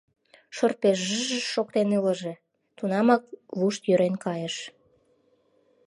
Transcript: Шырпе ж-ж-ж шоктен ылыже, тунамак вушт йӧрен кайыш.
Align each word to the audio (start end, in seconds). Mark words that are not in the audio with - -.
Шырпе 0.55 0.89
ж-ж-ж 1.01 1.31
шоктен 1.53 1.89
ылыже, 1.99 2.33
тунамак 2.77 3.23
вушт 3.59 3.81
йӧрен 3.89 4.15
кайыш. 4.25 4.55